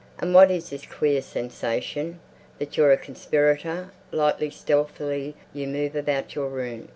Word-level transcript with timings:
And 0.17 0.33
what 0.33 0.49
is 0.49 0.71
this 0.71 0.83
queer 0.87 1.21
sensation 1.21 2.21
that 2.57 2.75
you're 2.75 2.91
a 2.91 2.97
conspirator? 2.97 3.91
Lightly, 4.11 4.49
stealthily 4.49 5.35
you 5.53 5.67
move 5.67 5.95
about 5.95 6.33
your 6.33 6.49
room. 6.49 6.89